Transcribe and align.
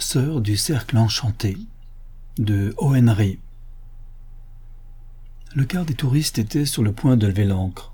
Sœur 0.00 0.40
du 0.40 0.56
cercle 0.56 0.96
enchanté 0.96 1.58
de 2.38 2.72
Henry. 2.78 3.40
Le 5.56 5.64
quart 5.64 5.84
des 5.84 5.94
touristes 5.94 6.38
était 6.38 6.66
sur 6.66 6.84
le 6.84 6.92
point 6.92 7.16
de 7.16 7.26
lever 7.26 7.44
l'ancre. 7.44 7.92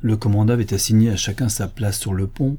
Le 0.00 0.16
commandant 0.16 0.54
avait 0.54 0.74
assigné 0.74 1.08
à 1.08 1.16
chacun 1.16 1.48
sa 1.48 1.68
place 1.68 2.00
sur 2.00 2.14
le 2.14 2.26
pont 2.26 2.58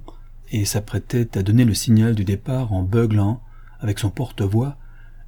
et 0.52 0.64
s'apprêtait 0.64 1.38
à 1.38 1.44
donner 1.44 1.66
le 1.66 1.74
signal 1.74 2.16
du 2.16 2.24
départ 2.24 2.72
en 2.72 2.82
beuglant, 2.82 3.42
avec 3.82 4.00
son 4.00 4.10
porte-voix, 4.10 4.78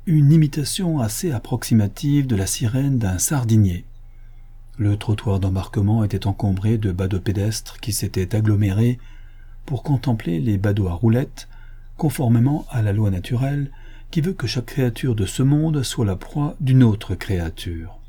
une 0.06 0.32
imitation 0.32 1.02
assez 1.02 1.32
approximative 1.34 2.28
de 2.28 2.38
la 2.38 2.48
sirène 2.48 2.98
d'un 2.98 3.18
sardinier. 3.18 3.84
Le 4.78 4.96
trottoir 4.96 5.42
d'embarquement 5.42 6.06
était 6.06 6.28
encombré 6.28 6.78
de 6.78 6.94
badauds 6.94 7.20
pédestres 7.20 7.82
qui 7.82 7.92
s'étaient 7.92 8.36
agglomérés 8.36 9.00
pour 9.66 9.84
contempler 9.84 10.40
les 10.40 10.58
badauds 10.58 10.88
à 10.88 10.94
roulettes 10.94 11.50
conformément 12.00 12.66
à 12.72 12.82
la 12.82 12.94
loi 12.94 13.12
naturelle 13.12 13.70
qui 14.10 14.22
veut 14.22 14.34
que 14.34 14.48
chaque 14.48 14.66
créature 14.66 15.14
de 15.16 15.26
ce 15.26 15.44
monde 15.44 15.84
soit 15.84 16.06
la 16.06 16.16
proie 16.16 16.56
d'une 16.62 16.82
autre 16.82 17.14
créature. 17.14 18.00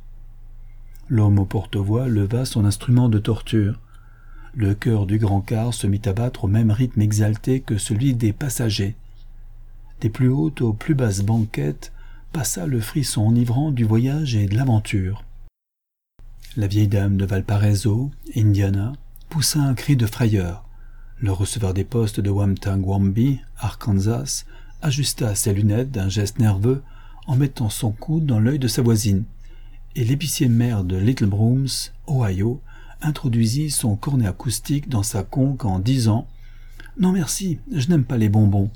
L'homme 1.08 1.40
au 1.40 1.44
porte-voix 1.44 2.06
leva 2.08 2.44
son 2.44 2.64
instrument 2.64 3.08
de 3.08 3.18
torture. 3.18 3.80
Le 4.54 4.74
cœur 4.74 5.06
du 5.06 5.18
grand 5.18 5.40
car 5.40 5.74
se 5.74 5.88
mit 5.88 6.00
à 6.04 6.12
battre 6.12 6.44
au 6.44 6.48
même 6.48 6.70
rythme 6.70 7.02
exalté 7.02 7.60
que 7.60 7.78
celui 7.78 8.14
des 8.14 8.32
passagers. 8.32 8.94
Des 10.00 10.08
plus 10.08 10.28
hautes 10.28 10.62
aux 10.62 10.72
plus 10.72 10.94
basses 10.94 11.22
banquettes 11.22 11.92
passa 12.32 12.66
le 12.66 12.80
frisson 12.80 13.22
enivrant 13.22 13.72
du 13.72 13.84
voyage 13.84 14.36
et 14.36 14.46
de 14.46 14.54
l'aventure. 14.54 15.24
La 16.56 16.68
vieille 16.68 16.88
dame 16.88 17.16
de 17.16 17.26
Valparaiso, 17.26 18.12
Indiana, 18.36 18.92
poussa 19.28 19.58
un 19.58 19.74
cri 19.74 19.96
de 19.96 20.06
frayeur. 20.06 20.64
Le 21.22 21.32
receveur 21.32 21.74
des 21.74 21.84
postes 21.84 22.18
de 22.18 22.30
Wamtang-Wamby, 22.30 23.40
Arkansas, 23.58 24.46
ajusta 24.80 25.34
ses 25.34 25.52
lunettes 25.52 25.90
d'un 25.90 26.08
geste 26.08 26.38
nerveux 26.38 26.82
en 27.26 27.36
mettant 27.36 27.68
son 27.68 27.90
coude 27.90 28.24
dans 28.24 28.40
l'œil 28.40 28.58
de 28.58 28.68
sa 28.68 28.80
voisine, 28.80 29.24
et 29.96 30.04
l'épicier 30.04 30.48
maire 30.48 30.82
de 30.82 30.96
Little 30.96 31.26
Brooms, 31.26 31.68
Ohio, 32.08 32.62
introduisit 33.02 33.70
son 33.70 33.96
cornet 33.96 34.26
acoustique 34.26 34.88
dans 34.88 35.02
sa 35.02 35.22
conque 35.22 35.66
en 35.66 35.78
disant 35.78 36.26
Non 36.98 37.12
merci, 37.12 37.58
je 37.70 37.88
n'aime 37.88 38.04
pas 38.04 38.16
les 38.16 38.30
bonbons 38.30 38.70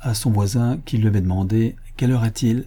à 0.00 0.14
son 0.14 0.30
voisin 0.30 0.78
qui 0.84 0.96
lui 0.96 1.08
avait 1.08 1.20
demandé 1.20 1.74
Quelle 1.96 2.12
heure 2.12 2.24
est-il? 2.24 2.66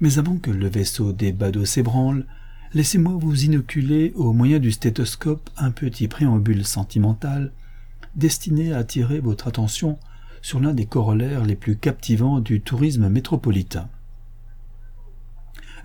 Mais 0.00 0.18
avant 0.18 0.38
que 0.38 0.50
le 0.50 0.68
vaisseau 0.68 1.12
des 1.12 1.30
badauds 1.30 1.64
s'ébranle, 1.64 2.26
laissez-moi 2.74 3.12
vous 3.16 3.44
inoculer 3.44 4.12
au 4.16 4.32
moyen 4.32 4.58
du 4.58 4.72
stéthoscope 4.72 5.48
un 5.56 5.70
petit 5.70 6.08
préambule 6.08 6.64
sentimental 6.64 7.52
destiné 8.16 8.72
à 8.72 8.78
attirer 8.78 9.20
votre 9.20 9.48
attention 9.48 9.98
sur 10.42 10.60
l'un 10.60 10.72
des 10.72 10.86
corollaires 10.86 11.44
les 11.44 11.56
plus 11.56 11.76
captivants 11.76 12.40
du 12.40 12.60
tourisme 12.60 13.08
métropolitain. 13.08 13.88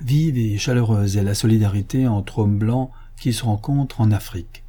Vive 0.01 0.37
et 0.37 0.57
chaleureuse 0.57 1.17
est 1.17 1.23
la 1.23 1.35
solidarité 1.35 2.07
entre 2.07 2.39
hommes 2.39 2.57
blancs 2.57 2.91
qui 3.19 3.33
se 3.33 3.45
rencontrent 3.45 4.01
en 4.01 4.11
Afrique. 4.11 4.63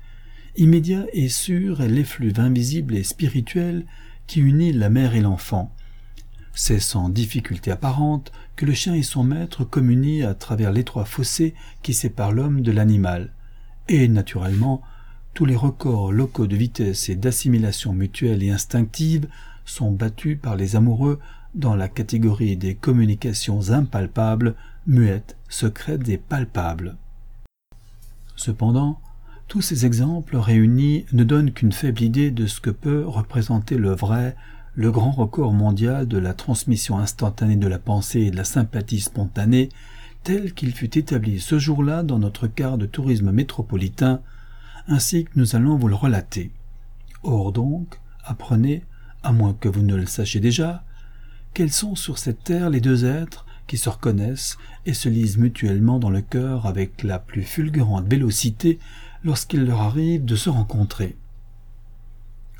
Immédiat 0.56 1.06
et 1.12 1.28
sûr 1.28 1.80
est 1.80 1.88
l'effluve 1.88 2.38
invisible 2.38 2.94
et 2.94 3.02
spirituel 3.02 3.84
qui 4.26 4.40
unit 4.40 4.72
la 4.72 4.90
mère 4.90 5.14
et 5.14 5.20
l'enfant. 5.20 5.72
C'est 6.54 6.78
sans 6.78 7.08
difficulté 7.08 7.72
apparente 7.72 8.30
que 8.54 8.64
le 8.64 8.74
chien 8.74 8.94
et 8.94 9.02
son 9.02 9.24
maître 9.24 9.64
communient 9.64 10.22
à 10.22 10.34
travers 10.34 10.70
l'étroit 10.70 11.04
fossé 11.04 11.54
qui 11.82 11.92
sépare 11.92 12.30
l'homme 12.30 12.60
de 12.60 12.70
l'animal. 12.70 13.32
Et, 13.88 14.06
naturellement, 14.06 14.80
tous 15.34 15.44
les 15.44 15.56
records 15.56 16.12
locaux 16.12 16.46
de 16.46 16.54
vitesse 16.54 17.08
et 17.08 17.16
d'assimilation 17.16 17.92
mutuelle 17.92 18.42
et 18.44 18.50
instinctive 18.50 19.26
sont 19.64 19.90
battus 19.90 20.38
par 20.40 20.54
les 20.54 20.76
amoureux 20.76 21.18
dans 21.56 21.74
la 21.74 21.88
catégorie 21.88 22.56
des 22.56 22.74
communications 22.76 23.70
impalpables, 23.70 24.54
muettes, 24.86 25.36
secrètes 25.48 26.08
et 26.08 26.18
palpables. 26.18 26.96
Cependant, 28.36 29.00
tous 29.48 29.60
ces 29.60 29.86
exemples 29.86 30.36
réunis 30.36 31.04
ne 31.12 31.24
donnent 31.24 31.52
qu'une 31.52 31.72
faible 31.72 32.02
idée 32.02 32.30
de 32.30 32.46
ce 32.46 32.60
que 32.60 32.70
peut 32.70 33.04
représenter 33.04 33.76
le 33.76 33.90
vrai, 33.90 34.36
le 34.74 34.92
grand 34.92 35.12
record 35.12 35.52
mondial 35.52 36.06
de 36.06 36.18
la 36.18 36.34
transmission 36.34 36.98
instantanée 36.98 37.56
de 37.56 37.68
la 37.68 37.78
pensée 37.78 38.22
et 38.22 38.30
de 38.30 38.36
la 38.36 38.44
sympathie 38.44 39.00
spontanée, 39.00 39.68
tel 40.22 40.54
qu'il 40.54 40.72
fut 40.72 40.96
établi 40.96 41.40
ce 41.40 41.58
jour-là 41.58 42.02
dans 42.04 42.18
notre 42.18 42.46
quart 42.46 42.78
de 42.78 42.86
tourisme 42.86 43.32
métropolitain 43.32 44.20
ainsi 44.88 45.24
que 45.24 45.32
nous 45.36 45.56
allons 45.56 45.76
vous 45.76 45.88
le 45.88 45.94
relater. 45.94 46.50
Or 47.22 47.52
donc, 47.52 48.00
apprenez, 48.24 48.82
à 49.22 49.32
moins 49.32 49.54
que 49.54 49.68
vous 49.68 49.82
ne 49.82 49.96
le 49.96 50.06
sachiez 50.06 50.40
déjà, 50.40 50.84
quels 51.54 51.72
sont 51.72 51.94
sur 51.94 52.18
cette 52.18 52.44
terre 52.44 52.70
les 52.70 52.80
deux 52.80 53.04
êtres 53.04 53.46
qui 53.66 53.78
se 53.78 53.88
reconnaissent 53.88 54.58
et 54.86 54.94
se 54.94 55.08
lisent 55.08 55.38
mutuellement 55.38 55.98
dans 55.98 56.10
le 56.10 56.20
cœur 56.20 56.66
avec 56.66 57.02
la 57.02 57.18
plus 57.18 57.42
fulgurante 57.42 58.06
vélocité 58.08 58.78
lorsqu'il 59.24 59.64
leur 59.64 59.80
arrive 59.80 60.24
de 60.24 60.36
se 60.36 60.50
rencontrer. 60.50 61.16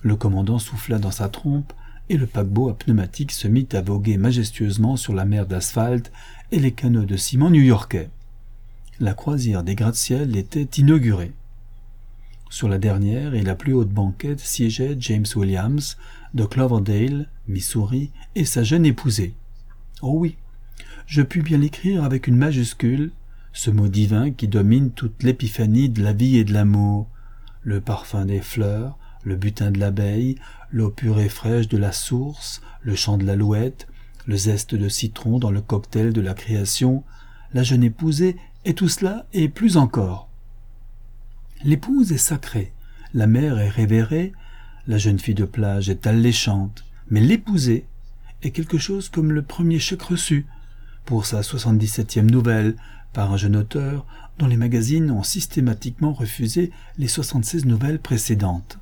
Le 0.02 0.16
commandant 0.16 0.58
souffla 0.58 0.98
dans 0.98 1.10
sa 1.10 1.28
trompe 1.28 1.72
et 2.08 2.16
le 2.16 2.26
paquebot 2.26 2.68
à 2.68 2.76
pneumatique 2.76 3.32
se 3.32 3.48
mit 3.48 3.68
à 3.72 3.80
voguer 3.80 4.16
majestueusement 4.16 4.96
sur 4.96 5.14
la 5.14 5.24
mer 5.24 5.46
d'asphalte 5.46 6.12
et 6.52 6.58
les 6.58 6.72
canaux 6.72 7.04
de 7.04 7.16
ciment 7.16 7.50
new-yorkais. 7.50 8.10
La 9.00 9.14
croisière 9.14 9.62
des 9.62 9.74
gratte-ciel 9.74 10.36
était 10.36 10.68
inaugurée. 10.80 11.32
Sur 12.54 12.68
la 12.68 12.78
dernière 12.78 13.34
et 13.34 13.42
la 13.42 13.56
plus 13.56 13.72
haute 13.72 13.90
banquette 13.90 14.38
siégeait 14.38 14.94
James 15.00 15.26
Williams 15.34 15.96
de 16.34 16.44
Cloverdale, 16.44 17.28
Missouri, 17.48 18.12
et 18.36 18.44
sa 18.44 18.62
jeune 18.62 18.86
épousée. 18.86 19.34
Oh 20.02 20.12
oui, 20.14 20.36
je 21.08 21.22
puis 21.22 21.42
bien 21.42 21.58
l'écrire 21.58 22.04
avec 22.04 22.28
une 22.28 22.36
majuscule, 22.36 23.10
ce 23.52 23.72
mot 23.72 23.88
divin 23.88 24.30
qui 24.30 24.46
domine 24.46 24.92
toute 24.92 25.24
l'épiphanie 25.24 25.88
de 25.88 26.00
la 26.00 26.12
vie 26.12 26.36
et 26.36 26.44
de 26.44 26.52
l'amour, 26.52 27.08
le 27.62 27.80
parfum 27.80 28.24
des 28.24 28.40
fleurs, 28.40 28.98
le 29.24 29.34
butin 29.34 29.72
de 29.72 29.80
l'abeille, 29.80 30.36
l'eau 30.70 30.90
pure 30.90 31.18
et 31.18 31.28
fraîche 31.28 31.66
de 31.66 31.76
la 31.76 31.90
source, 31.90 32.62
le 32.82 32.94
chant 32.94 33.18
de 33.18 33.24
l'alouette, 33.24 33.88
le 34.26 34.36
zeste 34.36 34.76
de 34.76 34.88
citron 34.88 35.40
dans 35.40 35.50
le 35.50 35.60
cocktail 35.60 36.12
de 36.12 36.20
la 36.20 36.34
création, 36.34 37.02
la 37.52 37.64
jeune 37.64 37.82
épousée, 37.82 38.36
et 38.64 38.74
tout 38.74 38.88
cela 38.88 39.26
et 39.32 39.48
plus 39.48 39.76
encore. 39.76 40.28
L'épouse 41.64 42.12
est 42.12 42.18
sacrée, 42.18 42.74
la 43.14 43.26
mère 43.26 43.58
est 43.58 43.70
révérée, 43.70 44.32
la 44.86 44.98
jeune 44.98 45.18
fille 45.18 45.34
de 45.34 45.46
plage 45.46 45.88
est 45.88 46.06
alléchante, 46.06 46.84
mais 47.08 47.20
l'épouser 47.20 47.86
est 48.42 48.50
quelque 48.50 48.76
chose 48.76 49.08
comme 49.08 49.32
le 49.32 49.40
premier 49.40 49.78
chèque 49.78 50.02
reçu 50.02 50.44
pour 51.06 51.24
sa 51.24 51.40
77e 51.40 52.30
nouvelle 52.30 52.76
par 53.14 53.32
un 53.32 53.38
jeune 53.38 53.56
auteur 53.56 54.04
dont 54.38 54.46
les 54.46 54.58
magazines 54.58 55.10
ont 55.10 55.22
systématiquement 55.22 56.12
refusé 56.12 56.70
les 56.98 57.08
76 57.08 57.64
nouvelles 57.64 58.00
précédentes. 58.00 58.78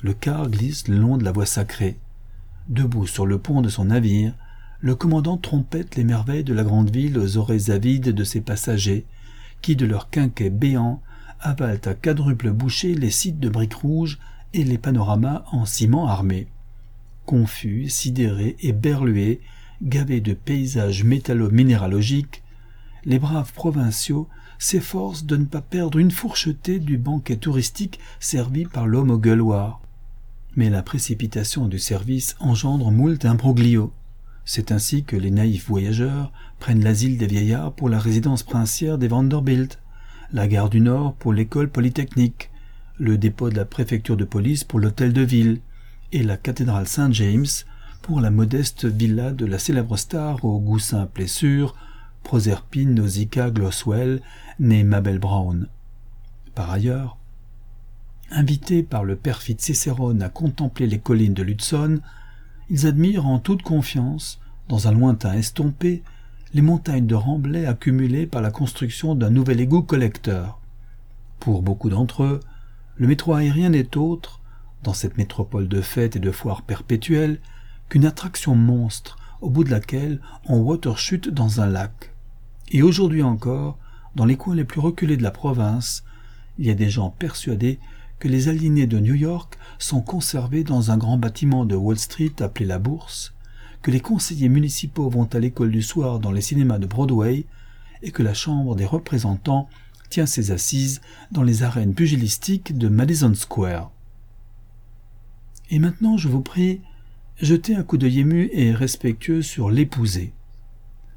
Le 0.00 0.14
car 0.14 0.48
glisse 0.48 0.88
le 0.88 0.96
long 0.96 1.18
de 1.18 1.24
la 1.24 1.32
voie 1.32 1.44
sacrée. 1.44 1.98
Debout 2.68 3.06
sur 3.06 3.26
le 3.26 3.38
pont 3.38 3.60
de 3.60 3.68
son 3.68 3.84
navire, 3.86 4.32
le 4.80 4.94
commandant 4.94 5.36
trompette 5.36 5.96
les 5.96 6.04
merveilles 6.04 6.42
de 6.42 6.54
la 6.54 6.64
grande 6.64 6.90
ville 6.90 7.18
aux 7.18 7.36
oreilles 7.36 7.70
avides 7.70 8.08
de 8.08 8.24
ses 8.24 8.40
passagers, 8.40 9.04
qui 9.62 9.76
de 9.76 9.86
leurs 9.86 10.10
quinquets 10.10 10.50
béants 10.50 11.00
avalent 11.40 11.80
à 11.86 11.94
quadruple 11.94 12.50
bouchée 12.50 12.94
les 12.94 13.10
sites 13.10 13.40
de 13.40 13.48
briques 13.48 13.74
rouges 13.74 14.18
et 14.52 14.64
les 14.64 14.78
panoramas 14.78 15.44
en 15.52 15.64
ciment 15.64 16.06
armé. 16.06 16.48
Confus, 17.24 17.88
sidérés 17.88 18.56
et 18.60 18.72
berlués, 18.72 19.40
gavés 19.82 20.20
de 20.20 20.34
paysages 20.34 21.04
métallo-minéralogiques, 21.04 22.42
les 23.04 23.18
braves 23.18 23.52
provinciaux 23.52 24.28
s'efforcent 24.58 25.24
de 25.24 25.36
ne 25.36 25.44
pas 25.44 25.60
perdre 25.60 25.98
une 25.98 26.10
fourchetée 26.10 26.78
du 26.78 26.98
banquet 26.98 27.36
touristique 27.36 27.98
servi 28.20 28.64
par 28.64 28.86
l'homme 28.86 29.10
au 29.10 29.18
gueuloir. 29.18 29.80
Mais 30.54 30.70
la 30.70 30.82
précipitation 30.82 31.66
du 31.66 31.78
service 31.78 32.36
engendre 32.38 32.90
moult 32.90 33.24
imbroglio. 33.24 33.92
C'est 34.44 34.72
ainsi 34.72 35.04
que 35.04 35.16
les 35.16 35.30
naïfs 35.30 35.68
voyageurs 35.68 36.32
prennent 36.58 36.82
l'asile 36.82 37.18
des 37.18 37.26
vieillards 37.26 37.72
pour 37.72 37.88
la 37.88 37.98
résidence 37.98 38.42
princière 38.42 38.98
des 38.98 39.08
Vanderbilt, 39.08 39.78
la 40.32 40.48
gare 40.48 40.70
du 40.70 40.80
Nord 40.80 41.14
pour 41.14 41.32
l'école 41.32 41.70
polytechnique, 41.70 42.50
le 42.98 43.18
dépôt 43.18 43.50
de 43.50 43.56
la 43.56 43.64
préfecture 43.64 44.16
de 44.16 44.24
police 44.24 44.64
pour 44.64 44.80
l'hôtel 44.80 45.12
de 45.12 45.22
ville, 45.22 45.60
et 46.12 46.22
la 46.22 46.36
cathédrale 46.36 46.86
Saint-James 46.86 47.46
pour 48.02 48.20
la 48.20 48.30
modeste 48.30 48.84
villa 48.84 49.30
de 49.32 49.46
la 49.46 49.58
célèbre 49.58 49.96
star 49.96 50.44
au 50.44 50.58
goût 50.60 50.78
simple 50.78 51.22
et 51.22 51.26
sûr, 51.26 51.76
Proserpine 52.22 52.94
Nausicaa 52.94 53.50
Gloswell, 53.50 54.20
née 54.58 54.84
Mabel 54.84 55.18
Brown. 55.18 55.68
Par 56.54 56.70
ailleurs, 56.70 57.16
invités 58.30 58.82
par 58.82 59.04
le 59.04 59.16
perfide 59.16 59.60
Cicérone 59.60 60.22
à 60.22 60.28
contempler 60.28 60.86
les 60.86 60.98
collines 60.98 61.34
de 61.34 61.42
l'Hudson, 61.42 62.00
ils 62.72 62.86
admirent 62.86 63.26
en 63.26 63.38
toute 63.38 63.60
confiance, 63.60 64.40
dans 64.70 64.88
un 64.88 64.92
lointain 64.92 65.34
estompé, 65.34 66.02
les 66.54 66.62
montagnes 66.62 67.06
de 67.06 67.14
remblais 67.14 67.66
accumulées 67.66 68.26
par 68.26 68.40
la 68.40 68.50
construction 68.50 69.14
d'un 69.14 69.28
nouvel 69.28 69.60
égout 69.60 69.82
collecteur. 69.82 70.58
Pour 71.38 71.60
beaucoup 71.60 71.90
d'entre 71.90 72.22
eux, 72.22 72.40
le 72.96 73.08
métro 73.08 73.34
aérien 73.34 73.68
n'est 73.68 73.98
autre, 73.98 74.40
dans 74.84 74.94
cette 74.94 75.18
métropole 75.18 75.68
de 75.68 75.82
fêtes 75.82 76.16
et 76.16 76.18
de 76.18 76.30
foires 76.30 76.62
perpétuelles, 76.62 77.40
qu'une 77.90 78.06
attraction 78.06 78.54
monstre 78.54 79.18
au 79.42 79.50
bout 79.50 79.64
de 79.64 79.70
laquelle 79.70 80.22
on 80.46 80.60
water 80.60 80.96
chute 80.96 81.28
dans 81.28 81.60
un 81.60 81.66
lac. 81.66 82.14
Et 82.70 82.82
aujourd'hui 82.82 83.22
encore, 83.22 83.76
dans 84.16 84.24
les 84.24 84.36
coins 84.36 84.54
les 84.54 84.64
plus 84.64 84.80
reculés 84.80 85.18
de 85.18 85.22
la 85.22 85.30
province, 85.30 86.04
il 86.58 86.64
y 86.64 86.70
a 86.70 86.74
des 86.74 86.88
gens 86.88 87.10
persuadés 87.10 87.78
que 88.22 88.28
les 88.28 88.48
aliénés 88.48 88.86
de 88.86 89.00
New 89.00 89.16
York 89.16 89.58
sont 89.80 90.00
conservés 90.00 90.62
dans 90.62 90.92
un 90.92 90.96
grand 90.96 91.16
bâtiment 91.16 91.64
de 91.64 91.74
Wall 91.74 91.98
Street 91.98 92.30
appelé 92.38 92.66
la 92.66 92.78
Bourse, 92.78 93.34
que 93.82 93.90
les 93.90 93.98
conseillers 93.98 94.48
municipaux 94.48 95.10
vont 95.10 95.24
à 95.24 95.40
l'école 95.40 95.72
du 95.72 95.82
soir 95.82 96.20
dans 96.20 96.30
les 96.30 96.40
cinémas 96.40 96.78
de 96.78 96.86
Broadway, 96.86 97.46
et 98.00 98.12
que 98.12 98.22
la 98.22 98.32
Chambre 98.32 98.76
des 98.76 98.86
représentants 98.86 99.68
tient 100.08 100.26
ses 100.26 100.52
assises 100.52 101.00
dans 101.32 101.42
les 101.42 101.64
arènes 101.64 101.94
pugilistiques 101.94 102.78
de 102.78 102.86
Madison 102.86 103.34
Square. 103.34 103.90
Et 105.70 105.80
maintenant, 105.80 106.16
je 106.16 106.28
vous 106.28 106.42
prie, 106.42 106.80
jetez 107.40 107.74
un 107.74 107.82
coup 107.82 107.98
d'œil 107.98 108.20
ému 108.20 108.50
et 108.52 108.70
respectueux 108.70 109.42
sur 109.42 109.68
l'épousée. 109.68 110.32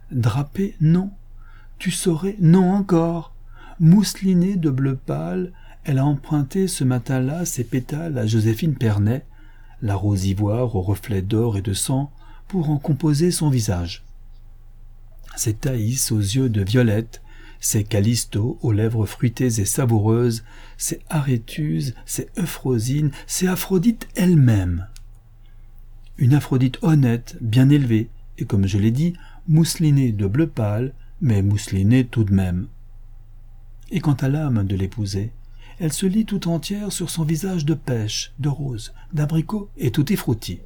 Drapé, 0.09 0.75
non. 0.81 1.11
Tu 1.77 1.91
saurais, 1.91 2.35
non 2.39 2.73
encore. 2.73 3.35
Mousselinée 3.79 4.55
de 4.55 4.71
bleu 4.71 4.95
pâle, 4.95 5.51
elle 5.85 5.99
a 5.99 6.05
emprunté 6.05 6.67
ce 6.67 6.83
matin-là 6.83 7.45
ses 7.45 7.63
pétales 7.63 8.17
à 8.17 8.25
Joséphine 8.25 8.75
Pernet, 8.75 9.23
la 9.83 9.95
rose 9.95 10.25
ivoire 10.25 10.75
aux 10.75 10.81
reflets 10.81 11.21
d'or 11.21 11.57
et 11.57 11.61
de 11.61 11.73
sang, 11.73 12.11
pour 12.47 12.71
en 12.71 12.77
composer 12.77 13.29
son 13.29 13.49
visage. 13.49 14.03
C'est 15.35 15.61
Thaïs 15.61 16.11
aux 16.11 16.19
yeux 16.19 16.49
de 16.49 16.63
violette, 16.63 17.21
c'est 17.59 17.83
Callisto 17.83 18.57
aux 18.61 18.71
lèvres 18.71 19.05
fruitées 19.05 19.59
et 19.59 19.65
savoureuses, 19.65 20.43
c'est 20.77 21.01
Aréthuse, 21.09 21.93
c'est 22.05 22.29
Euphrosine, 22.39 23.11
c'est 23.27 23.47
Aphrodite 23.47 24.07
elle-même. 24.15 24.87
Une 26.17 26.33
Aphrodite 26.33 26.79
honnête, 26.81 27.37
bien 27.41 27.69
élevée, 27.69 28.09
et 28.39 28.45
comme 28.45 28.65
je 28.65 28.77
l'ai 28.79 28.91
dit, 28.91 29.13
mousselinée 29.47 30.11
de 30.11 30.25
bleu 30.25 30.47
pâle, 30.47 30.93
mais 31.21 31.43
mousselinée 31.43 32.05
tout 32.05 32.23
de 32.23 32.33
même. 32.33 32.67
Et 33.91 33.99
quant 33.99 34.13
à 34.13 34.29
l'âme 34.29 34.65
de 34.65 34.75
l'épousée, 34.75 35.31
elle 35.79 35.93
se 35.93 36.05
lit 36.05 36.25
tout 36.25 36.47
entière 36.47 36.91
sur 36.91 37.09
son 37.09 37.23
visage 37.23 37.65
de 37.65 37.73
pêche, 37.73 38.33
de 38.39 38.49
rose, 38.49 38.93
d'abricot 39.13 39.69
et 39.77 39.91
tutti 39.91 40.15
frutti. 40.15 40.59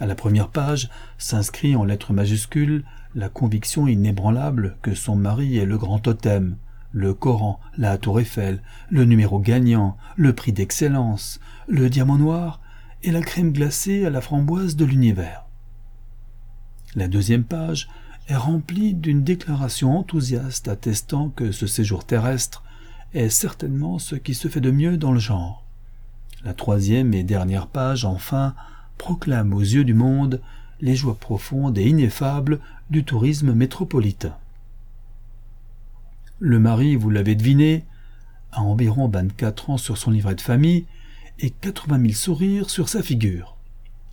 À 0.00 0.06
la 0.06 0.14
première 0.14 0.48
page 0.48 0.90
s'inscrit 1.18 1.76
en 1.76 1.84
lettres 1.84 2.12
majuscules 2.12 2.84
la 3.14 3.28
conviction 3.28 3.86
inébranlable 3.86 4.76
que 4.82 4.94
son 4.94 5.14
mari 5.14 5.58
est 5.58 5.66
le 5.66 5.78
grand 5.78 6.00
totem, 6.00 6.56
le 6.92 7.12
Coran, 7.14 7.60
la 7.76 7.98
tour 7.98 8.20
Eiffel, 8.20 8.60
le 8.90 9.04
numéro 9.04 9.38
gagnant, 9.38 9.96
le 10.16 10.32
prix 10.32 10.52
d'excellence, 10.52 11.40
le 11.68 11.90
diamant 11.90 12.18
noir 12.18 12.60
et 13.02 13.10
la 13.10 13.20
crème 13.20 13.52
glacée 13.52 14.04
à 14.04 14.10
la 14.10 14.20
framboise 14.20 14.76
de 14.76 14.84
l'univers. 14.84 15.44
La 16.96 17.08
deuxième 17.08 17.44
page 17.44 17.88
est 18.28 18.36
remplie 18.36 18.94
d'une 18.94 19.22
déclaration 19.22 19.98
enthousiaste 19.98 20.68
attestant 20.68 21.28
que 21.30 21.52
ce 21.52 21.66
séjour 21.66 22.04
terrestre 22.04 22.64
est 23.14 23.30
certainement 23.30 23.98
ce 23.98 24.16
qui 24.16 24.34
se 24.34 24.48
fait 24.48 24.60
de 24.60 24.70
mieux 24.70 24.98
dans 24.98 25.12
le 25.12 25.18
genre. 25.18 25.64
La 26.44 26.52
troisième 26.52 27.14
et 27.14 27.22
dernière 27.22 27.68
page, 27.68 28.04
enfin, 28.04 28.54
proclame 28.98 29.54
aux 29.54 29.60
yeux 29.60 29.84
du 29.84 29.94
monde 29.94 30.40
les 30.80 30.96
joies 30.96 31.16
profondes 31.16 31.78
et 31.78 31.88
ineffables 31.88 32.60
du 32.90 33.04
tourisme 33.04 33.54
métropolitain. 33.54 34.36
Le 36.40 36.58
mari, 36.58 36.96
vous 36.96 37.08
l'avez 37.08 37.36
deviné, 37.36 37.84
a 38.52 38.60
environ 38.60 39.08
vingt-quatre 39.08 39.70
ans 39.70 39.78
sur 39.78 39.96
son 39.96 40.10
livret 40.10 40.34
de 40.34 40.40
famille 40.40 40.84
et 41.38 41.50
quatre-vingt 41.50 41.98
mille 41.98 42.16
sourires 42.16 42.68
sur 42.68 42.88
sa 42.88 43.02
figure. 43.02 43.56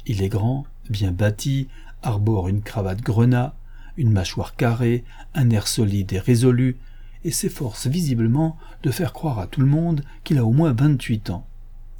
Il 0.05 0.21
est 0.21 0.29
grand, 0.29 0.65
bien 0.89 1.11
bâti, 1.11 1.67
arbore 2.01 2.47
une 2.47 2.61
cravate 2.61 3.01
grenat, 3.01 3.53
une 3.97 4.11
mâchoire 4.11 4.55
carrée, 4.55 5.03
un 5.33 5.49
air 5.49 5.67
solide 5.67 6.13
et 6.13 6.19
résolu, 6.19 6.77
et 7.23 7.31
s'efforce 7.31 7.87
visiblement 7.87 8.57
de 8.83 8.91
faire 8.91 9.13
croire 9.13 9.39
à 9.39 9.47
tout 9.47 9.61
le 9.61 9.67
monde 9.67 10.03
qu'il 10.23 10.37
a 10.37 10.45
au 10.45 10.51
moins 10.51 10.73
vingt-huit 10.73 11.29
ans. 11.29 11.45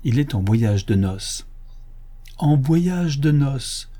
Il 0.03 0.19
est 0.19 0.33
en 0.33 0.41
voyage 0.41 0.85
de 0.85 0.95
noces. 0.95 1.47
En 2.37 2.57
voyage 2.57 3.19
de 3.19 3.31
noces. 3.31 3.91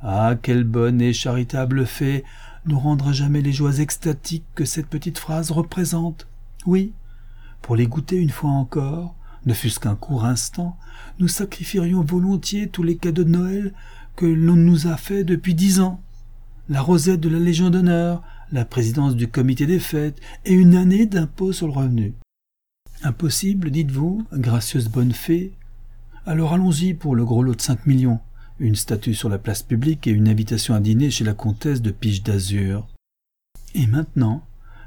Ah, 0.00 0.36
quelle 0.40 0.64
bonne 0.64 1.00
et 1.00 1.12
charitable 1.12 1.84
fée 1.84 2.24
nous 2.66 2.78
rendra 2.78 3.12
jamais 3.12 3.42
les 3.42 3.52
joies 3.52 3.78
extatiques 3.78 4.46
que 4.54 4.64
cette 4.64 4.86
petite 4.86 5.18
phrase 5.18 5.50
représente. 5.50 6.28
Oui, 6.66 6.92
pour 7.62 7.76
les 7.76 7.86
goûter 7.86 8.16
une 8.16 8.30
fois 8.30 8.50
encore, 8.50 9.16
ne 9.46 9.54
fût-ce 9.54 9.80
qu'un 9.80 9.96
court 9.96 10.24
instant, 10.24 10.76
nous 11.18 11.28
sacrifierions 11.28 12.02
volontiers 12.02 12.68
tous 12.68 12.82
les 12.82 12.96
cadeaux 12.96 13.24
de 13.24 13.30
Noël 13.30 13.74
que 14.14 14.26
l'on 14.26 14.56
nous 14.56 14.86
a 14.86 14.96
faits 14.96 15.26
depuis 15.26 15.54
dix 15.54 15.80
ans. 15.80 16.00
La 16.68 16.82
rosette 16.82 17.20
de 17.20 17.28
la 17.28 17.38
Légion 17.38 17.70
d'honneur, 17.70 18.22
la 18.52 18.64
présidence 18.64 19.16
du 19.16 19.28
comité 19.28 19.66
des 19.66 19.80
fêtes 19.80 20.20
et 20.44 20.52
une 20.54 20.76
année 20.76 21.06
d'impôt 21.06 21.52
sur 21.52 21.66
le 21.66 21.72
revenu. 21.72 22.14
Impossible, 23.02 23.70
dites-vous, 23.70 24.26
gracieuse 24.32 24.88
bonne 24.88 25.12
fée 25.12 25.52
Alors 26.26 26.52
allons-y 26.52 26.94
pour 26.94 27.14
le 27.14 27.24
gros 27.24 27.42
lot 27.42 27.54
de 27.54 27.60
cinq 27.60 27.86
millions 27.86 28.20
une 28.60 28.74
statue 28.74 29.14
sur 29.14 29.28
la 29.28 29.38
place 29.38 29.62
publique 29.62 30.06
et 30.06 30.10
une 30.10 30.28
invitation 30.28 30.74
à 30.74 30.80
dîner 30.80 31.10
chez 31.10 31.24
la 31.24 31.34
comtesse 31.34 31.80
de 31.80 31.90
Piche 31.90 32.22
d'Azur. 32.22 32.88
Et 33.74 33.86
maintenant, 33.86 34.44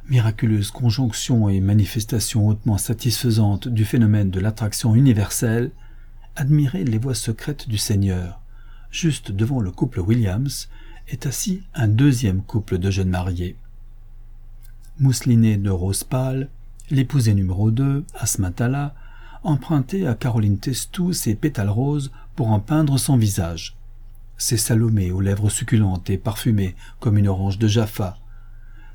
miraculeuse 0.09 0.71
conjonction 0.71 1.47
et 1.47 1.61
manifestation 1.61 2.47
hautement 2.47 2.77
satisfaisante 2.77 3.67
du 3.67 3.85
phénomène 3.85 4.29
de 4.29 4.39
l'attraction 4.39 4.95
universelle, 4.95 5.71
admirez 6.35 6.83
les 6.83 6.97
voix 6.97 7.15
secrètes 7.15 7.69
du 7.69 7.77
Seigneur. 7.77 8.41
Juste 8.89 9.31
devant 9.31 9.61
le 9.61 9.71
couple 9.71 10.01
Williams 10.01 10.67
est 11.11 11.25
assis 11.25 11.63
un 11.73 11.87
deuxième 11.87 12.41
couple 12.41 12.77
de 12.77 12.89
jeunes 12.89 13.09
mariés. 13.09 13.57
Mousselinée 14.99 15.57
de 15.57 15.69
rose 15.69 16.03
pâle, 16.03 16.49
l'épousée 16.89 17.33
numéro 17.33 17.69
2, 17.69 18.05
Asmatala, 18.15 18.95
emprunté 19.43 20.07
à 20.07 20.15
Caroline 20.15 20.57
Testou 20.57 21.11
ses 21.11 21.35
pétales 21.35 21.69
roses 21.69 22.11
pour 22.35 22.49
en 22.49 22.59
peindre 22.59 22.97
son 22.97 23.17
visage. 23.17 23.75
C'est 24.37 24.57
Salomé 24.57 25.11
aux 25.11 25.21
lèvres 25.21 25.49
succulentes 25.49 26.09
et 26.09 26.17
parfumées 26.17 26.75
comme 26.99 27.17
une 27.17 27.27
orange 27.27 27.59
de 27.59 27.67
Jaffa. 27.67 28.17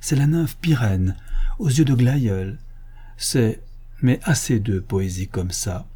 C'est 0.00 0.16
la 0.16 0.26
nymphe 0.26 0.56
Pyrène 0.56 1.16
aux 1.58 1.68
yeux 1.68 1.84
de 1.84 1.94
glaïeul. 1.94 2.58
C'est 3.16 3.60
mais 4.02 4.20
assez 4.24 4.58
de 4.60 4.78
poésie 4.78 5.28
comme 5.28 5.50
ça. 5.50 5.86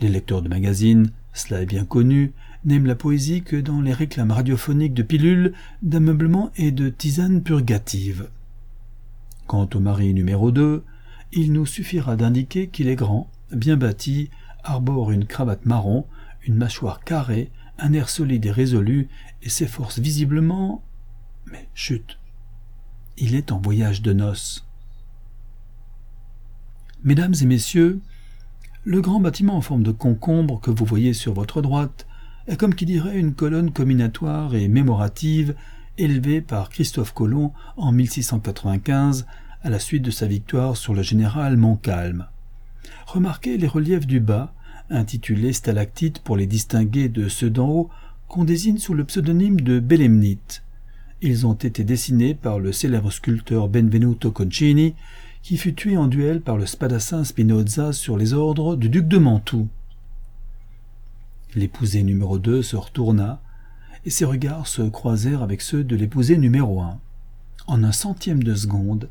Les 0.00 0.08
lecteurs 0.08 0.42
de 0.42 0.48
magazines, 0.48 1.10
cela 1.32 1.62
est 1.62 1.66
bien 1.66 1.84
connu, 1.84 2.32
n'aiment 2.66 2.86
la 2.86 2.94
poésie 2.94 3.42
que 3.42 3.56
dans 3.56 3.80
les 3.80 3.92
réclames 3.92 4.32
radiophoniques 4.32 4.94
de 4.94 5.02
pilules, 5.02 5.54
d'ameublement 5.82 6.50
et 6.56 6.72
de 6.72 6.88
tisanes 6.88 7.42
purgatives. 7.42 8.28
Quant 9.46 9.68
au 9.74 9.80
mari 9.80 10.12
numéro 10.12 10.50
2, 10.50 10.84
il 11.32 11.52
nous 11.52 11.66
suffira 11.66 12.16
d'indiquer 12.16 12.68
qu'il 12.68 12.88
est 12.88 12.96
grand, 12.96 13.30
bien 13.52 13.76
bâti, 13.76 14.30
arbore 14.64 15.12
une 15.12 15.26
cravate 15.26 15.64
marron, 15.64 16.04
une 16.42 16.56
mâchoire 16.56 17.04
carrée, 17.04 17.50
un 17.78 17.92
air 17.92 18.08
solide 18.08 18.46
et 18.46 18.50
résolu, 18.50 19.08
et 19.42 19.48
s'efforce 19.48 19.98
visiblement. 19.98 20.82
Mais 21.46 21.68
chut. 21.74 22.18
Il 23.16 23.34
est 23.34 23.52
en 23.52 23.60
voyage 23.60 24.02
de 24.02 24.12
noces. 24.12 24.66
Mesdames 27.04 27.34
et 27.40 27.46
messieurs, 27.46 28.00
le 28.84 29.00
grand 29.00 29.20
bâtiment 29.20 29.56
en 29.56 29.60
forme 29.60 29.82
de 29.82 29.92
concombre 29.92 30.60
que 30.60 30.70
vous 30.70 30.84
voyez 30.84 31.12
sur 31.12 31.32
votre 31.32 31.62
droite 31.62 32.05
comme 32.54 32.74
qui 32.74 32.86
dirait 32.86 33.18
une 33.18 33.34
colonne 33.34 33.72
combinatoire 33.72 34.54
et 34.54 34.68
mémorative 34.68 35.54
élevée 35.98 36.40
par 36.40 36.70
Christophe 36.70 37.12
Colomb 37.12 37.52
en 37.76 37.90
1695 37.90 39.26
à 39.62 39.70
la 39.70 39.80
suite 39.80 40.04
de 40.04 40.12
sa 40.12 40.26
victoire 40.26 40.76
sur 40.76 40.94
le 40.94 41.02
général 41.02 41.56
Montcalm. 41.56 42.26
Remarquez 43.06 43.58
les 43.58 43.66
reliefs 43.66 44.06
du 44.06 44.20
bas, 44.20 44.54
intitulés 44.90 45.52
stalactites 45.52 46.20
pour 46.20 46.36
les 46.36 46.46
distinguer 46.46 47.08
de 47.08 47.28
ceux 47.28 47.50
d'en 47.50 47.68
haut, 47.68 47.90
qu'on 48.28 48.44
désigne 48.44 48.78
sous 48.78 48.94
le 48.94 49.04
pseudonyme 49.04 49.60
de 49.60 49.80
belemnites. 49.80 50.62
Ils 51.22 51.46
ont 51.46 51.54
été 51.54 51.82
dessinés 51.82 52.34
par 52.34 52.58
le 52.58 52.72
célèbre 52.72 53.10
sculpteur 53.10 53.68
Benvenuto 53.68 54.30
Concini, 54.30 54.94
qui 55.42 55.56
fut 55.56 55.74
tué 55.74 55.96
en 55.96 56.06
duel 56.06 56.40
par 56.40 56.56
le 56.56 56.66
spadassin 56.66 57.24
Spinoza 57.24 57.92
sur 57.92 58.16
les 58.16 58.32
ordres 58.34 58.76
du 58.76 58.88
duc 58.88 59.08
de 59.08 59.18
Mantoue. 59.18 59.68
L'épousée 61.56 62.02
numéro 62.02 62.38
2 62.38 62.60
se 62.60 62.76
retourna, 62.76 63.40
et 64.04 64.10
ses 64.10 64.26
regards 64.26 64.66
se 64.66 64.82
croisèrent 64.82 65.42
avec 65.42 65.62
ceux 65.62 65.84
de 65.84 65.96
l'épousée 65.96 66.36
numéro 66.36 66.82
1. 66.82 67.00
En 67.66 67.82
un 67.82 67.92
centième 67.92 68.42
de 68.42 68.54
seconde, 68.54 69.08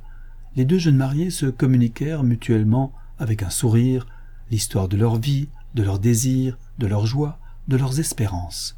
les 0.56 0.64
deux 0.64 0.78
jeunes 0.78 0.96
mariés 0.96 1.32
se 1.32 1.48
communiquèrent 1.48 2.22
mutuellement 2.22 2.94
avec 3.18 3.42
un 3.42 3.50
sourire, 3.50 4.06
l'histoire 4.52 4.88
de 4.88 4.96
leur 4.96 5.16
vie, 5.16 5.50
de 5.74 5.82
leurs 5.82 5.98
désirs, 5.98 6.60
de 6.78 6.86
leurs 6.86 7.08
joies, 7.08 7.40
de 7.68 7.78
leurs 7.78 8.00
espérances. 8.00 8.78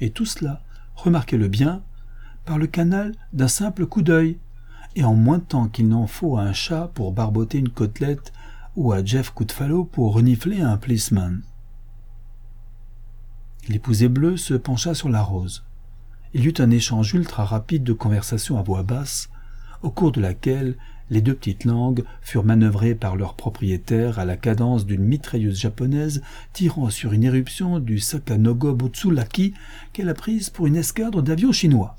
Et 0.00 0.10
tout 0.10 0.24
cela, 0.24 0.62
remarquez-le 0.94 1.48
bien, 1.48 1.82
par 2.44 2.56
le 2.56 2.68
canal 2.68 3.16
d'un 3.32 3.48
simple 3.48 3.86
coup 3.86 4.02
d'œil, 4.02 4.38
et 4.94 5.02
en 5.02 5.14
moins 5.14 5.38
de 5.38 5.42
temps 5.42 5.66
qu'il 5.66 5.88
n'en 5.88 6.06
faut 6.06 6.36
à 6.36 6.42
un 6.42 6.52
chat 6.52 6.92
pour 6.94 7.10
barboter 7.10 7.58
une 7.58 7.68
côtelette 7.68 8.32
ou 8.76 8.92
à 8.92 9.04
Jeff 9.04 9.34
Goodfellow 9.34 9.82
pour 9.82 10.14
renifler 10.14 10.60
un 10.60 10.76
policeman. 10.76 11.42
L'épousé 13.68 14.08
bleu 14.08 14.38
se 14.38 14.54
pencha 14.54 14.94
sur 14.94 15.10
la 15.10 15.22
rose. 15.22 15.62
il 16.32 16.44
y 16.44 16.48
eut 16.48 16.54
un 16.58 16.70
échange 16.70 17.12
ultra 17.12 17.44
rapide 17.44 17.84
de 17.84 17.92
conversations 17.92 18.58
à 18.58 18.62
voix 18.62 18.82
basse, 18.82 19.28
au 19.82 19.90
cours 19.90 20.10
de 20.10 20.22
laquelle 20.22 20.76
les 21.10 21.20
deux 21.20 21.34
petites 21.34 21.64
langues 21.64 22.04
furent 22.22 22.44
manœuvrées 22.44 22.94
par 22.94 23.16
leur 23.16 23.34
propriétaire 23.34 24.18
à 24.18 24.24
la 24.24 24.36
cadence 24.36 24.86
d'une 24.86 25.04
mitrailleuse 25.04 25.58
japonaise 25.58 26.22
tirant 26.52 26.88
sur 26.90 27.12
une 27.12 27.24
éruption 27.24 27.78
du 27.78 27.98
Sakanogo 27.98 28.74
Butsulaki 28.74 29.54
qu'elle 29.92 30.08
a 30.08 30.14
prise 30.14 30.50
pour 30.50 30.66
une 30.66 30.76
escadre 30.76 31.22
d'avions 31.22 31.52
chinois. 31.52 31.96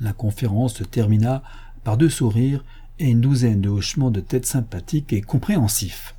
La 0.00 0.12
conférence 0.14 0.74
se 0.74 0.84
termina 0.84 1.42
par 1.84 1.96
deux 1.96 2.10
sourires 2.10 2.64
et 2.98 3.10
une 3.10 3.20
douzaine 3.20 3.60
de 3.60 3.68
hochements 3.68 4.10
de 4.10 4.20
tête 4.20 4.46
sympathiques 4.46 5.12
et 5.12 5.20
compréhensifs. 5.20 6.14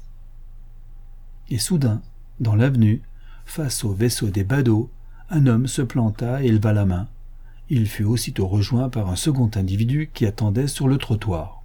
Et 1.49 1.57
soudain, 1.57 2.01
dans 2.39 2.55
l'avenue, 2.55 3.01
face 3.45 3.83
au 3.83 3.93
vaisseau 3.93 4.29
des 4.29 4.43
badauds, 4.43 4.89
un 5.29 5.47
homme 5.47 5.67
se 5.67 5.81
planta 5.81 6.43
et 6.43 6.47
éleva 6.47 6.73
la 6.73 6.85
main. 6.85 7.07
Il 7.69 7.87
fut 7.87 8.03
aussitôt 8.03 8.47
rejoint 8.47 8.89
par 8.89 9.09
un 9.09 9.15
second 9.15 9.49
individu 9.55 10.09
qui 10.13 10.25
attendait 10.25 10.67
sur 10.67 10.87
le 10.87 10.97
trottoir. 10.97 11.63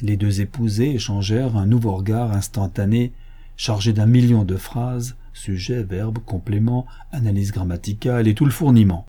Les 0.00 0.16
deux 0.16 0.40
épousés 0.40 0.94
échangèrent 0.94 1.56
un 1.56 1.66
nouveau 1.66 1.96
regard 1.96 2.32
instantané, 2.32 3.12
chargé 3.56 3.92
d'un 3.92 4.06
million 4.06 4.44
de 4.44 4.56
phrases, 4.56 5.16
sujet, 5.32 5.82
verbe, 5.82 6.18
complément, 6.18 6.86
analyse 7.12 7.52
grammaticale 7.52 8.28
et 8.28 8.34
tout 8.34 8.44
le 8.44 8.50
fourniment. 8.50 9.06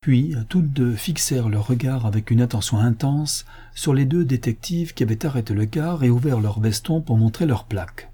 Puis 0.00 0.34
toutes 0.48 0.72
deux 0.72 0.94
fixèrent 0.94 1.48
leur 1.48 1.66
regard 1.66 2.06
avec 2.06 2.30
une 2.30 2.40
attention 2.40 2.78
intense 2.78 3.44
sur 3.74 3.92
les 3.92 4.06
deux 4.06 4.24
détectives 4.24 4.94
qui 4.94 5.02
avaient 5.02 5.26
arrêté 5.26 5.52
le 5.52 5.66
car 5.66 6.04
et 6.04 6.10
ouvert 6.10 6.40
leur 6.40 6.58
veston 6.58 7.00
pour 7.00 7.18
montrer 7.18 7.46
leurs 7.46 7.64
plaques. 7.64 8.10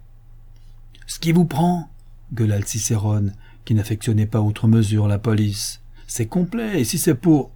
Ce 1.07 1.19
qui 1.19 1.33
vous 1.33 1.45
prend? 1.45 1.89
Gueula 2.33 2.61
Cicérone, 2.63 3.33
qui 3.65 3.75
n'affectionnait 3.75 4.27
pas 4.27 4.41
outre 4.41 4.69
mesure 4.69 5.09
la 5.09 5.19
police. 5.19 5.81
C'est 6.07 6.27
complet, 6.27 6.81
et 6.81 6.85
si 6.85 6.99
c'est 6.99 7.15
pour. 7.15 7.51